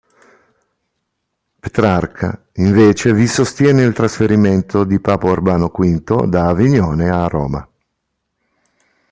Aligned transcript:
Petrarca 1.59 2.47
invece 2.53 3.13
vi 3.13 3.27
sostiene 3.27 3.83
il 3.83 3.93
trasferimento 3.93 4.83
di 4.83 4.99
Papa 4.99 5.27
Urbano 5.29 5.67
V 5.67 6.25
da 6.27 6.47
Avignone 6.47 7.07
a 7.07 7.27
Roma. 7.27 7.69